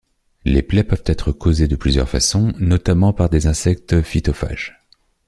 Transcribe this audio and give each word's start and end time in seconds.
Les 0.45 0.63
plaies 0.63 0.83
peuvent 0.83 1.03
être 1.05 1.31
causées 1.31 1.67
de 1.67 1.75
plusieurs 1.75 2.09
façons, 2.09 2.53
notamment 2.57 3.13
par 3.13 3.29
des 3.29 3.45
insectes 3.45 4.01
phytophages. 4.01 4.79